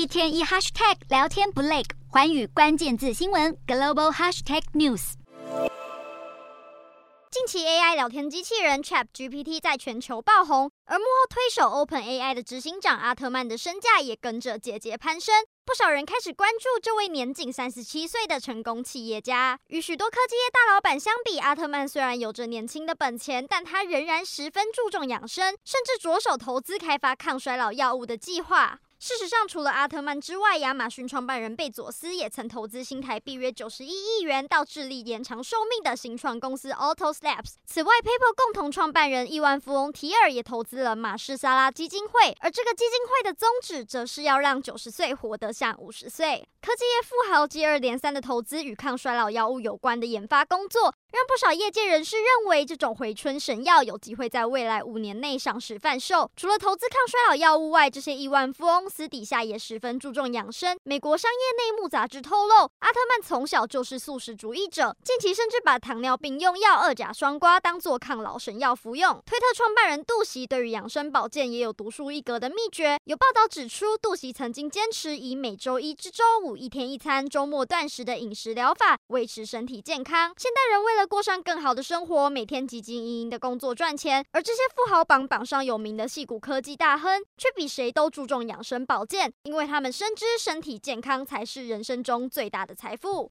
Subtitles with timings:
[0.00, 5.12] 一天一 hashtag 聊天不累，寰宇关键字新闻 global hashtag news。
[7.30, 15.34] 近期 AI 聊天机器人 ChatGPT 在全球爆红，而幕后推手 OpenAI 的执行长阿特曼的身价也跟着节节攀升。
[15.66, 19.58] 不少人开始关注这位年仅三十七岁的成功企业家。
[19.66, 28.78] 与许多科技业大老板相比，阿特曼虽然有着年轻的本钱，但他仍然十分注重养生，甚至着手投资开发抗衰老药物的计划。
[29.02, 37.54] 事实上，除了阿特曼之外，亚马逊创办人贝佐斯也曾投资新台币约九十一亿元到致力延长寿命的新创公司 Autos Labs。
[37.64, 46.46] 此外，PayPal 共同创办人亿万富翁提尔也投资了马士沙拉基金会，而这个基金会的宗旨则是要让九十岁活得像五十岁。
[46.60, 56.30] 科技业富豪接二连三的投资与抗衰老药物有关的研发工作，让不少业界人士认为这种回春神药有机会在未来五年内上市贩售。
[56.36, 60.76] 除了投资抗衰老药物外，这些亿万富翁私底下也十分注重养生。
[60.82, 69.22] 美国商业内幕杂志透露，阿特曼从小就是素食主义者，近期甚至把糖尿病用药二甲双胍当作抗老神药服用。
[69.24, 72.98] 推特创办人杜袭对于养生保健也有独树一格的秘诀。
[73.04, 76.56] 有报道指出，杜袭曾经坚持以每周一至周五。
[76.56, 80.34] 一天一餐，周末断食的饮食疗法，维持身体健康。
[80.36, 93.28] 现代人为了过上更好的生活，每天汲汲营营的工作赚钱，而这些富豪榜榜上有名的戏骨科技大亨，却比谁都注重养生保健，因为他们深知身体健康才是人生中最大的财富。